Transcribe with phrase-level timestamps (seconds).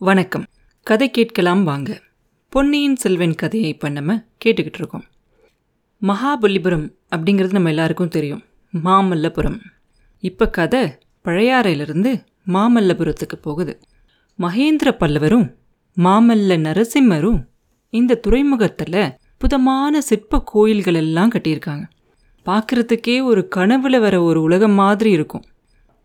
[0.00, 0.44] வணக்கம்.
[0.82, 2.00] கதை கேட்கலாம் வாங்க.
[2.48, 5.04] பொன்னியின் செல்வன் கதையை இப்போ நம்ம கேட்டுக்கிட்டு இருக்கோம்.
[6.02, 8.42] மகாபலிபுரம் அப்படிங்கிறது நம்ம எல்லாருக்கும் தெரியும்.
[8.84, 9.58] மாமல்லபுரம்.
[10.18, 13.80] இப்போ கதை பழையாறையிலிருந்து மாமல்லபுரத்துக்கு போகுது.
[14.38, 15.54] மகேந்திர பல்லவரும்
[15.96, 17.44] மாமல்ல நரசிம்மரும்
[17.90, 21.84] இந்த துறைமுகத்தில் புதமான சிற்ப கோயில்கள் எல்லாம் கட்டியிருக்காங்க.
[22.46, 25.44] பார்க்குறதுக்கே ஒரு கனவுல வர ஒரு உலகம் மாதிரி இருக்கும்.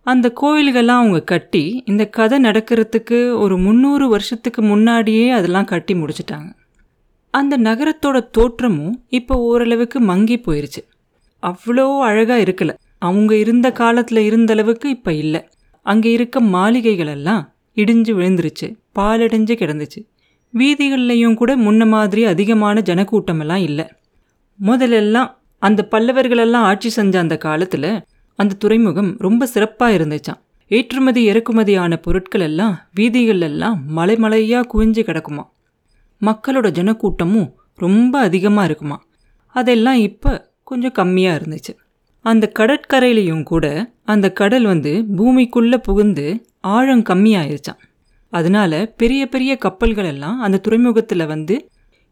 [0.05, 6.49] அந்த கோயில்கள்லாம் அவங்க கட்டி இந்த கதை நடக்கிறதுக்கு ஒரு முந்நூறு வருஷத்துக்கு முன்னாடியே அதெல்லாம் கட்டி முடிச்சிட்டாங்க.
[7.33, 10.81] அந்த நகரத்தோட தோற்றமும் இப்போ ஓரளவுக்கு மங்கி போயிருச்சு.
[11.43, 12.73] அவ்வளோ அழகாக இருக்கலை.
[12.99, 15.41] அவங்க இருந்த காலத்தில் இருந்த அளவுக்கு இப்போ இல்லை.
[15.85, 18.67] அங்கே இருக்க மாளிகைகள் எல்லாம் இடிஞ்சு விழுந்துருச்சு
[18.99, 20.01] பாலடைஞ்சு கிடந்துச்சு.
[20.53, 23.85] வீதிகள்லையும் கூட முன்ன மாதிரி அதிகமான ஜனக்கூட்டமெல்லாம் இல்லை.
[24.59, 25.29] முதலெல்லாம்
[25.59, 27.91] அந்த பல்லவர்களெல்லாம் ஆட்சி செஞ்ச அந்த காலத்தில்
[28.35, 30.39] அந்த துறைமுகம் ரொம்ப சிறப்பாக இருந்துச்சாம்.
[30.71, 35.43] ஏற்றுமதி இறக்குமதியான பொருட்கள் எல்லாம் வீதிகளெல்லாம் மலை மலையாக குவிஞ்சு கிடக்குமா
[36.21, 38.97] மக்களோட ஜனக்கூட்டமும் ரொம்ப அதிகமாக இருக்குமா
[39.55, 40.31] அதெல்லாம் இப்போ
[40.63, 41.73] கொஞ்சம் கம்மியாக இருந்துச்சு.
[42.25, 43.65] அந்த கடற்கரையிலையும் கூட
[44.03, 46.25] அந்த கடல் வந்து பூமிக்குள்ளே புகுந்து
[46.59, 47.81] ஆழம் கம்மியாயிருச்சான்
[48.33, 51.55] அதனால பெரிய பெரிய கப்பல்கள் எல்லாம் அந்த துறைமுகத்தில் வந்து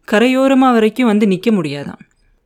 [0.08, 2.02] கரையோரமாக வரைக்கும் வந்து நிற்க முடியாதான்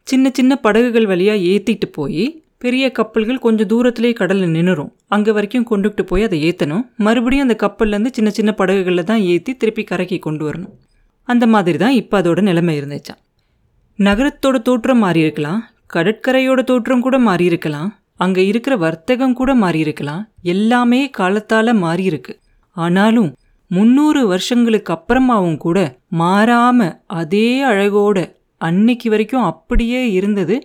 [0.06, 2.24] சின்ன சின்ன படகுகள் வழியாக ஏற்றிட்டு போய்
[2.62, 8.12] பெரிய கப்பல்கள் கொஞ்சம் தூரத்துலேயே கடலில் நின்றுரும் அங்கே வரைக்கும் கொண்டுகிட்டு போய் அதை ஏற்றணும் மறுபடியும் அந்த கப்பல்லேருந்து
[8.16, 10.74] சின்ன சின்ன படகுகளில் தான் ஏற்றி திருப்பி கரைக்கு கொண்டு வரணும்.
[11.28, 13.20] அந்த மாதிரி தான் இப்போ அதோட நிலைமை இருந்துச்சான்
[13.98, 15.60] நகரத்தோட தோற்றம் மாறி இருக்கலாம்.
[15.94, 17.90] கடற்கரையோட தோற்றம் கூட மாறி இருக்கலாம்.
[18.24, 20.22] அங்கே இருக்கிற வர்த்தகம் கூட மாறி இருக்கலாம்.
[20.54, 22.34] எல்லாமே காலத்தால் மாறி இருக்கு.
[22.76, 23.30] ஆனாலும்
[23.70, 25.78] முந்நூறு வருஷங்களுக்கு அப்புறமாவும் கூட
[26.22, 28.18] மாறாமல் அதே அழகோட
[28.60, 30.56] அன்னைக்கு வரைக்கும் அப்படியே இருந்தது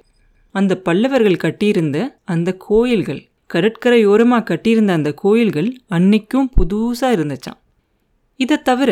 [0.55, 3.21] அந்த பல்லவர்கள் கட்டியிருந்த அந்த கோயில்கள்
[3.53, 7.59] கடற்கரையோரமாக கட்டியிருந்த அந்த கோயில்கள் அன்னைக்கும் புதுசாக இருந்துச்சான்
[8.39, 8.91] இதை தவிர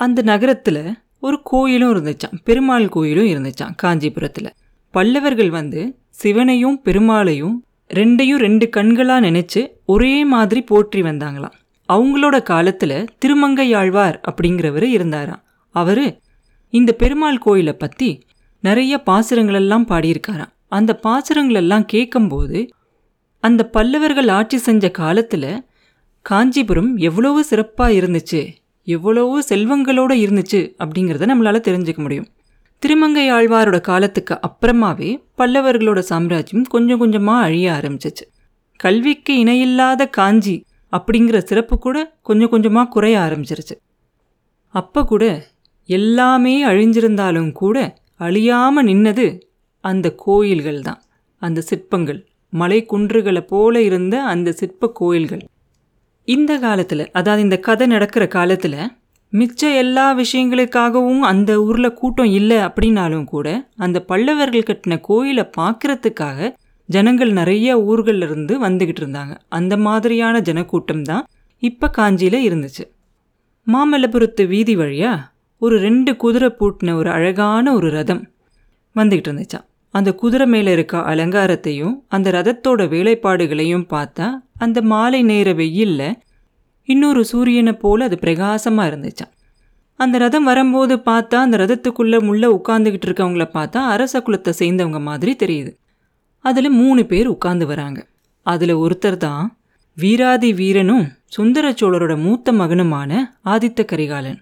[0.00, 0.84] அந்த நகரத்தில்
[1.20, 4.50] ஒரு கோயிலும் இருந்துச்சான் பெருமாள் கோயிலும் இருந்துச்சான் காஞ்சிபுரத்தில்.
[4.94, 5.80] பல்லவர்கள் வந்து
[6.22, 7.56] சிவனையும் பெருமாளையும்
[7.90, 11.56] ரெண்டையும் ரெண்டு கண்களாக நினச்சி ஒரே மாதிரி போற்றி வந்தாங்களாம்.
[11.88, 15.42] அவங்களோட காலத்தில் திருமங்கையாழ்வார் அப்படிங்கிறவர் இருந்தாராம்.
[15.74, 16.04] அவர்
[16.72, 18.10] இந்த பெருமாள் கோயிலை பற்றி
[18.64, 20.51] நிறைய பாசுரங்களெல்லாம் பாடியிருக்காராம்.
[20.72, 22.60] அந்த பாசுரங்களெல்லாம் கேட்கும்போது
[23.44, 25.50] அந்த பல்லவர்கள் ஆட்சி செஞ்ச காலத்தில்
[26.26, 28.40] காஞ்சிபுரம் எவ்வளவு சிறப்பாக இருந்துச்சு
[28.86, 32.28] எவ்வளவோ செல்வங்களோடு இருந்துச்சு அப்படிங்கிறத நம்மளால் தெரிஞ்சுக்க முடியும்.
[32.82, 38.24] திருமங்கை ஆழ்வாரோட காலத்துக்கு அப்புறமாவே பல்லவர்களோட சாம்ராஜ்யம் கொஞ்சம் கொஞ்சமாக அழிய ஆரம்பிச்சிச்சு.
[38.80, 40.56] கல்விக்கு இணையில்லாத காஞ்சி
[40.92, 43.76] அப்படிங்கிற சிறப்பு கூட கொஞ்சம் கொஞ்சமாக குறைய ஆரம்பிச்சிருச்சு.
[44.74, 45.24] அப்போ கூட
[45.88, 47.76] எல்லாமே அழிஞ்சிருந்தாலும் கூட
[48.20, 49.26] அழியாமல் நின்னது
[49.84, 51.00] அந்த கோயில்கள் தான்.
[51.42, 52.20] அந்த சிற்பங்கள்.
[52.52, 55.42] மலை குன்றுகளை போல இருந்த அந்த சிற்ப கோயில்கள்.
[56.28, 58.80] இந்த காலத்தில் அதாவது இந்த கதை நடக்கிற காலத்தில்
[59.32, 66.50] மிச்ச எல்லா விஷயங்களுக்காகவும் அந்த ஊரில் கூட்டம் இல்லை அப்படின்னாலும் கூட அந்த பல்லவர்கள் கட்டின கோயிலை பார்க்கறதுக்காக
[66.88, 69.34] ஜனங்கள் நிறைய ஊர்கள்ல இருந்து வந்துக்கிட்டு இருந்தாங்க.
[69.48, 71.24] அந்த மாதிரியான ஜனக்கூட்டம் தான்
[71.62, 72.84] இப்போ காஞ்சியில் இருந்துச்சு.
[73.66, 75.26] மாமல்லபுரத்து வீதி வழியாக
[75.62, 78.22] ஒரு ரெண்டு குதிரை பூட்டின ஒரு அழகான ஒரு ரதம்
[78.96, 86.02] வந்துக்கிட்டு இருந்துச்சான் அந்த குதிரை மேலே இருக்க அலங்காரத்தையும் அந்த ரதத்தோட வேலைப்பாடுகளையும் பார்த்தா அந்த மாலை நேர வெயில்ல
[86.88, 89.32] இன்னொரு சூரியனை போல் அது பிரகாசமாக இருந்துச்சான்
[90.00, 95.70] அந்த ரதம் வரும்போது பார்த்தா அந்த ரதத்துக்குள்ளே முள்ளே உட்காந்துக்கிட்டு இருக்கவங்கள பார்த்தா அரச குலத்தை சேர்ந்தவங்க மாதிரி தெரியுது.
[96.44, 98.00] அதில் மூணு பேர் உட்காந்து வராங்க.
[98.46, 99.44] அதில் ஒருத்தர் தான்
[99.96, 104.40] வீராதி வீரனும் சுந்தர சோழரோட மூத்த மகனுமான ஆதித்த கரிகாலன்.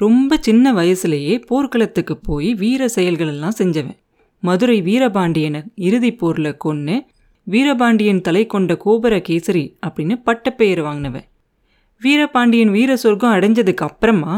[0.00, 3.98] ரொம்ப சின்ன வயசுலேயே போர்க்களத்துக்கு போய் வீர செயல்களெல்லாம் செஞ்சவன்.
[4.42, 6.96] மதுரை வீரபாண்டியனை இறுதி போரில் கொன்று
[7.46, 11.26] வீரபாண்டியன் தலை கொண்ட கோபுர கேசரி அப்படின்னு பட்டப்பெயர் வாங்கினவன்
[12.02, 14.34] வீரபாண்டியன் வீர சொர்க்கம் அடைஞ்சதுக்கு அப்புறமா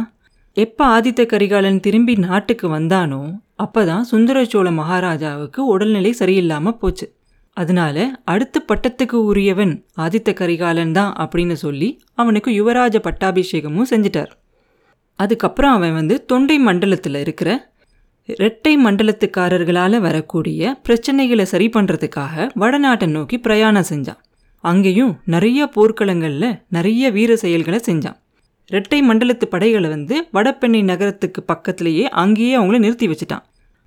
[0.56, 3.22] எப்போ ஆதித்த கரிகாலன் திரும்பி நாட்டுக்கு வந்தானோ
[3.56, 7.06] அப்போ தான் சுந்தர சோழ மகாராஜாவுக்கு உடல்நிலை சரியில்லாமல் போச்சு.
[7.56, 14.32] அதனால அடுத்த பட்டத்துக்கு உரியவன் ஆதித்த கரிகாலன் தான் அப்படின்னு சொல்லி அவனுக்கு யுவராஜ பட்டாபிஷேகமும் செஞ்சிட்டார்.
[15.18, 17.50] அதுக்கப்புறம் அவன் வந்து தொண்டை மண்டலத்தில் இருக்கிற
[18.32, 24.18] இரட்டை மண்டலத்துக்காரர்களால் வரக்கூடிய பிரச்சனைகளை சரி பண்ணுறதுக்காக வடநாட்டை நோக்கி பிரயாணம் செஞ்சான்.
[24.64, 28.18] அங்கேயும் நிறைய போர்க்களங்களில் நிறைய வீர செயல்களை செஞ்சான்.
[28.70, 33.44] இரட்டை மண்டலத்து படைகளை வந்து வடபெண்ணை நகரத்துக்கு பக்கத்திலேயே அங்கேயே அவங்கள நிறுத்தி வச்சுட்டான்.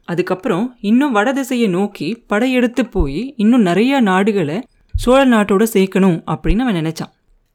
[0.08, 4.58] அதுக்கப்புறம் இன்னும் வட திசையை நோக்கி படையெடுத்து போய் இன்னும் நிறைய நாடுகளை
[4.96, 7.14] சோழ நாட்டோட சேர்க்கணும் அப்படின்னு அவன் நினைச்சான்.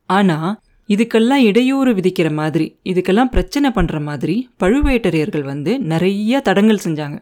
[0.09, 0.53] ஆனால்
[0.89, 7.19] இதுக்கெல்லாம் இடையூறு விதிக்கிற மாதிரி இதுக்கெல்லாம் பிரச்சனை பண்ணுற மாதிரி பழுவேட்டரையர்கள் வந்து நிறைய தடங்கள் செஞ்சாங்க.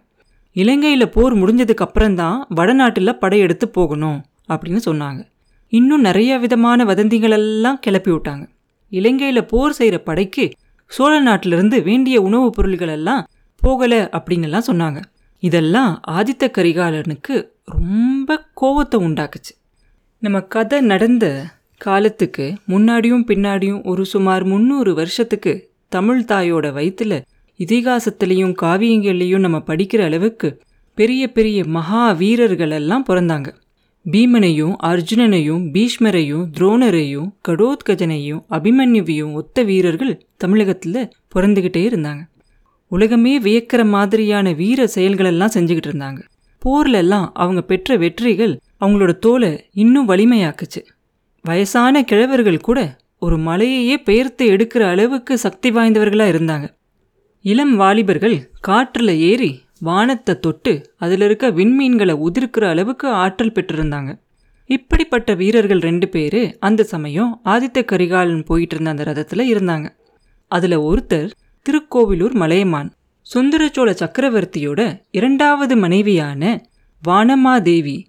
[0.52, 5.26] இலங்கையில் போர் முடிஞ்சதுக்கு அப்புறம்தான் வடநாட்டில் படையெடுத்து போகணும் அப்படின்னு சொன்னாங்க.
[5.68, 8.48] இன்னும் நிறைய விதமான வதந்திகளெல்லாம் கிளப்பி விட்டாங்க.
[8.88, 10.50] இலங்கையில் போர் செய்கிற படைக்கு
[10.86, 13.26] சோழ நாட்டிலிருந்து வேண்டிய உணவுப் பொருள்கள் எல்லாம்
[13.62, 15.02] போகலை அப்படின்னுலாம் சொன்னாங்க.
[15.38, 19.52] இதெல்லாம் ஆதித்த கரிகாலனுக்கு ரொம்ப கோவத்தை உண்டாக்குச்சு.
[20.18, 21.46] நம்ம கதை நடந்த
[21.84, 25.52] காலத்துக்கு முன்னாடியும் பின்னாடியும் ஒரு சுமார் முந்நூறு வருஷத்துக்கு
[25.88, 27.14] தமிழ் தாயோட வயிற்றுல
[27.60, 30.48] இதிகாசத்துலேயும் காவியங்கள்லேயும் நம்ம படிக்கிற அளவுக்கு
[30.98, 33.48] பெரிய பெரிய மகா வீரர்கள் எல்லாம் பிறந்தாங்க.
[34.12, 41.00] பீமனையும் அர்ஜுனனையும் பீஷ்மரையும் துரோணரையும் கடோத்கஜனையும் அபிமன்யுவையும் ஒத்த வீரர்கள் தமிழகத்தில்
[41.34, 42.22] பிறந்துக்கிட்டே இருந்தாங்க.
[42.88, 46.20] உலகமே வியக்கிற மாதிரியான வீர செயல்களெல்லாம் செஞ்சுக்கிட்டு இருந்தாங்க.
[46.64, 49.52] போர்லெல்லாம் அவங்க பெற்ற வெற்றிகள் அவங்களோட தோலை
[49.82, 50.82] இன்னும் வலிமையாக்குச்சு.
[51.44, 56.74] வயசான கிழவர்கள் கூட ஒரு மலையையே பெயர்த்து எடுக்கிற அளவுக்கு சக்தி வாய்ந்தவர்களாக இருந்தாங்க.
[57.40, 64.18] இளம் வாலிபர்கள் காற்றில் ஏறி வானத்தை தொட்டு அதில் இருக்க விண்மீன்களை உதிர்க்கிற அளவுக்கு ஆற்றல் பெற்றிருந்தாங்க.
[64.66, 69.88] இப்படிப்பட்ட வீரர்கள் ரெண்டு பேர் அந்த சமயம் ஆதித்த கரிகாலன் போயிட்டு இருந்த அந்த ரதத்தில் இருந்தாங்க.
[70.48, 71.30] அதில் ஒருத்தர்
[71.62, 72.92] திருக்கோவிலூர் மலையமான்.
[73.34, 76.66] சுந்தரச்சோழ சக்கரவர்த்தியோட இரண்டாவது மனைவியான
[77.08, 78.04] வானமாதேவி.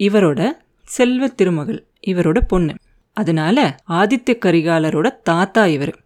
[0.00, 0.50] இவரோட
[0.82, 1.84] செல்வ திருமகள்.
[2.06, 2.74] இவரோட பொண்ணு.
[3.12, 5.98] அதனால ஆதித்ய கரிகாலரோட தாத்தா இவர்.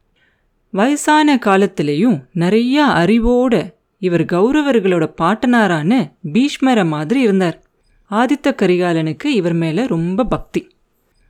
[0.70, 7.62] வயசான காலத்திலையும் நிறையா அறிவோட இவர் கௌரவர்களோட பாட்டனாரான பீஷ்மரை மாதிரி இருந்தார்.
[8.10, 10.72] ஆதித்த கரிகாலனுக்கு இவர் மேலே ரொம்ப பக்தி.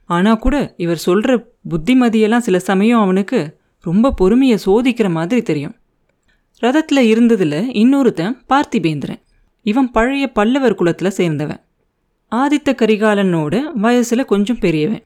[0.05, 5.75] ஆனால் கூட இவர் சொல்கிற புத்திமதியெல்லாம் சில சமயம் அவனுக்கு ரொம்ப பொறுமையை சோதிக்கிற மாதிரி தெரியும்.
[6.61, 9.21] ரதத்தில் இருந்ததில் இன்னொருத்தன் பார்த்திபேந்திரன்.
[9.61, 11.64] இவன் பழைய பல்லவர் குலத்தில் சேர்ந்தவன்.
[12.39, 15.03] ஆதித்த கரிகாலனோட வயசில் கொஞ்சம் பெரியவன்.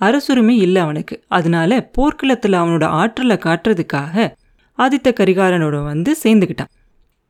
[0.00, 1.24] அரசுரிமை இல்லை அவனுக்கு.
[1.28, 4.30] அதனால போர்க்களத்தில் அவனோட ஆற்றலை காட்டுறதுக்காக
[4.78, 6.70] ஆதித்த கரிகாலனோட வந்து சேர்ந்துக்கிட்டான்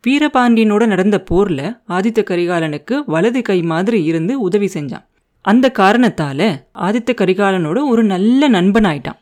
[0.07, 5.07] வீரபாண்டியனோட நடந்த போரில் ஆதித்த கரிகாலனுக்கு வலது கை மாதிரி இருந்து உதவி செஞ்சான்.
[5.45, 6.47] அந்த காரணத்தால்
[6.79, 9.19] ஆதித்த கரிகாலனோட ஒரு நல்ல நண்பனாயிட்டான்.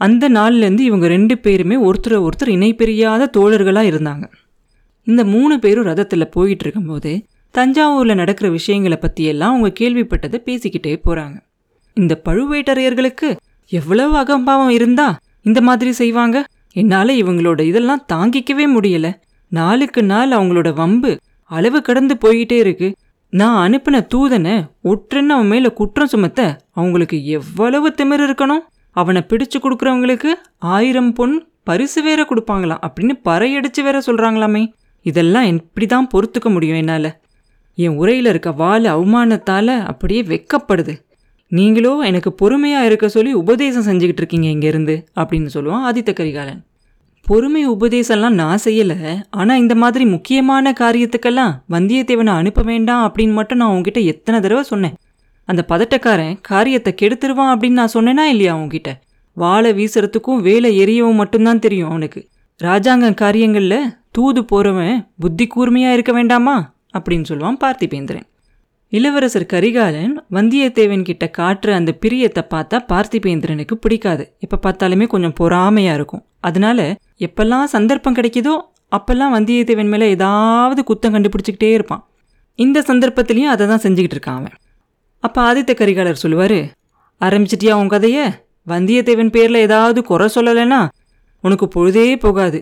[0.00, 4.26] அந்த நாள்லேருந்து இவங்க ரெண்டு பேருமே ஒருத்தரை ஒருத்தர் இணை பிரியாத தோழர்களாக இருந்தாங்க.
[5.06, 7.12] இந்த மூணு பேரும் ரதத்தில் போயிட்டு இருக்கும்போது
[7.58, 11.36] தஞ்சாவூரில் நடக்கிற விஷயங்களை பற்றியெல்லாம் அவங்க கேள்விப்பட்டதை பேசிக்கிட்டே போகிறாங்க
[11.96, 13.36] இந்த பழுவேட்டரையர்களுக்கு
[13.72, 16.44] எவ்வளவு அகம்பாவம் இருந்தா இந்த மாதிரி செய்வாங்க?
[16.72, 19.14] என்னால் இவங்களோட இதெல்லாம் தாங்கிக்கவே முடியல.
[19.48, 21.18] நாளுக்கு நாள் அவங்களோட வம்பு
[21.50, 22.88] அளவு கடந்து போயிட்டே இருக்கு.
[23.32, 24.54] நான் அனுப்பின தூதனை
[24.84, 26.40] ஒற்றுன்னு அவன் மேல குற்றம் சுமத்த
[26.72, 28.64] அவங்களுக்கு எவ்வளவு திமிர் இருக்கணும்?
[28.90, 34.62] அவனை பிடிச்சு கொடுக்குறவங்களுக்கு ஆயிரம் பொன் பரிசு வேற கொடுப்பாங்களாம் அப்படின்னு பறையடிச்சு வேற சொல்றாங்களாமே.
[35.06, 37.10] இதெல்லாம் எப்படி தான் பொறுத்துக்க முடியும் என்னால்.
[37.78, 40.94] என் உரையில் இருக்க வாள் அவமானத்தால் அப்படியே வெக்கப்படுது.
[41.52, 46.60] நீங்களோ எனக்கு பொறுமையாக இருக்க சொல்லி உபதேசம் செஞ்சுக்கிட்டு இருக்கீங்க இங்கேருந்து அப்படின்னு சொல்லுவான் ஆதித்த கரிகாலன்.
[47.26, 48.96] பொறுமை உபதேசம்லாம் நான் செய்யலை
[49.30, 54.94] ஆனால் இந்த மாதிரி முக்கியமான காரியத்துக்கெல்லாம் வந்தியத்தேவனை அனுப்ப வேண்டாம் அப்படின்னு மட்டும் நான் உங்ககிட்ட எத்தனை தடவை சொன்னேன்.
[55.48, 58.92] அந்த பதட்டக்காரன் காரியத்தை கெடுத்துருவான் அப்படின்னு நான் சொன்னேனா இல்லையா உங்ககிட்ட
[59.36, 62.20] வாழை வீசுறதுக்கும் வேலை எரியவும் மட்டும்தான் தெரியும் அவனுக்கு.
[62.60, 66.56] ராஜாங்க காரியங்களில் தூது போகிறவன் புத்தி கூர்மையாக இருக்க வேண்டாமா?
[66.96, 68.26] அப்படின்னு சொல்லுவான் பார்த்திபேந்திரன்.
[68.92, 74.24] இளவரசர் கரிகாலன் வந்தியத்தேவன் கிட்ட காட்டுற அந்த பிரியத்தை பார்த்தா பார்த்திபேந்திரனுக்கு பிடிக்காது.
[74.44, 76.22] எப்போ பார்த்தாலுமே கொஞ்சம் பொறாமையாக இருக்கும்.
[76.40, 76.80] அதனால
[77.26, 78.54] எப்பெல்லாம் சந்தர்ப்பம் கிடைக்குதோ
[78.92, 82.02] அப்பெல்லாம் வந்தியத்தேவன் மேலே ஏதாவது குத்தம் கண்டுபிடிச்சிக்கிட்டே இருப்பான்.
[82.58, 84.54] இந்த சந்தர்ப்பத்திலையும் அதை தான் செஞ்சுக்கிட்டு இருக்கான் அவன்.
[85.24, 86.58] அப்போ ஆதித்த கரிகாலர் சொல்லுவார்
[87.20, 88.24] ஆரம்பிச்சிட்டியா உன் கதையை?
[88.66, 90.80] வந்தியத்தேவன் பேரில் ஏதாவது குறை சொல்லலைன்னா
[91.44, 92.60] உனக்கு பொழுதே போகாது.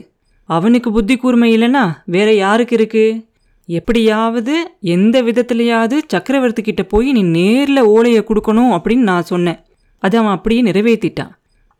[0.48, 3.20] அவனுக்கு புத்தி கூர்மை இல்லைன்னா வேற யாருக்கு இருக்குது
[3.68, 4.54] எப்படியாவது
[4.94, 9.58] எந்த விதத்துலையாவது சக்கரவர்த்தி கிட்ட போய் நீ நேரில் ஓலையை கொடுக்கணும் அப்படின்னு நான் சொன்னேன்.
[9.98, 11.32] அதை அவன் அப்படியே நிறைவேற்றிட்டான்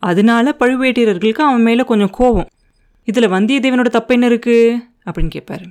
[0.03, 2.49] அதனால பழுவேட்டீரர்களுக்கு அவன் மேலே கொஞ்சம் கோபம்.
[3.09, 5.67] இதில் வந்தியத்தேவனோட தப்பு என்ன இருக்குது அப்படின்னு கேட்பாரு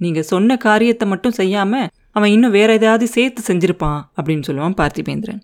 [0.00, 5.40] நீங்கள் சொன்ன காரியத்தை மட்டும் செய்யாமல் அவன் இன்னும் வேற ஏதாவது சேர்த்து செஞ்சுருப்பான் அப்படின்னு சொல்லுவான் பார்த்திபேந்திரன்.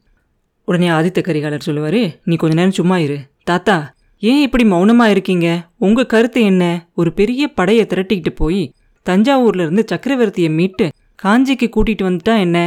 [0.65, 3.19] உடனே ஆதித்த கரிகாலர் சொல்லுவார் நீ கொஞ்ச நேரம் சும்மா இரு.
[3.45, 3.77] தாத்தா
[4.23, 5.49] ஏன் இப்படி மௌனமாக இருக்கீங்க?
[5.87, 6.65] உங்கள் கருத்து என்ன?
[6.95, 8.63] ஒரு பெரிய படையை திரட்டிக்கிட்டு போய்
[9.09, 10.87] தஞ்சாவூர்ல இருந்து சக்கரவர்த்தியை மீட்டு
[11.23, 12.59] காஞ்சிக்கு கூட்டிட்டு வந்துட்டா என்ன?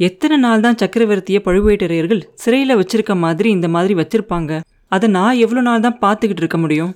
[0.00, 4.52] எத்தனை நாள் தான் சக்கரவர்த்தியை பழுவேட்டரையர்கள் சிறையில் வச்சிருக்க மாதிரி இந்த மாதிரி வச்சிருப்பாங்க?
[4.94, 6.92] அதை நான் எவ்வளோ நாள் தான் பார்த்துக்கிட்டு இருக்க முடியும்?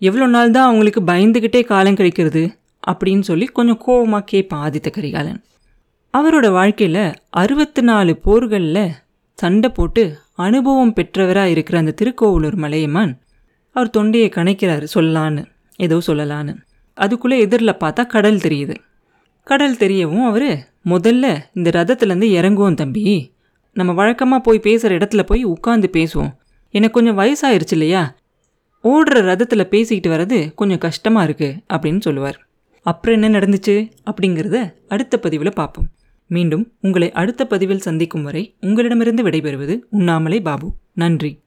[0.00, 2.42] எவ்வளோ நாள் தான் அவங்களுக்கு பயந்துக்கிட்டே காலம் கழிக்கிறது?
[2.86, 5.40] அப்படின்னு சொல்லி கொஞ்சம் கோபமாக கேட்பான் ஆதித்த கரிகாலன்.
[6.14, 7.04] அவரோட வாழ்க்கையில்
[7.42, 8.84] அறுபத்தி நாலு போர்களில்
[9.38, 10.02] சண்டை போட்டு
[10.46, 13.12] அனுபவம் பெற்றவராக இருக்கிற அந்த திருக்கோவலூர் மலையமான்
[13.76, 15.42] அவர் தொண்டையை கணைக்கிறாரு சொல்லலான்னு
[15.78, 16.54] ஏதோ சொல்லலான்னு.
[16.94, 18.76] அதுக்குள்ளே எதிரில் பார்த்தா கடல் தெரியுது.
[19.44, 23.32] கடல் தெரியவும் அவர் முதல்ல இந்த ரதத்துலேருந்து இறங்குவோம் தம்பி.
[23.72, 26.34] நம்ம வழக்கமாக போய் பேசுகிற இடத்துல போய் உட்காந்து பேசுவோம்.
[26.70, 28.16] எனக்கு கொஞ்சம் வயசாயிருச்சு இல்லையா?
[28.84, 32.46] ஓடுற ரதத்தில் பேசிக்கிட்டு வர்றது கொஞ்சம் கஷ்டமாக இருக்குது அப்படின்னு சொல்லுவார்.
[32.82, 33.90] அப்புறம் என்ன நடந்துச்சு?
[34.10, 35.88] அப்படிங்கிறத அடுத்த பதிவில் பார்ப்போம்.
[36.26, 40.74] மீண்டும் உங்களை அடுத்த பதிவில் சந்திக்கும் வரை உங்களிடமிருந்து விடைபெறுவது உண்ணாமலே பாபு.
[40.92, 41.41] நன்றி.